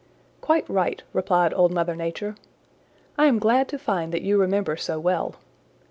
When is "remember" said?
4.39-4.75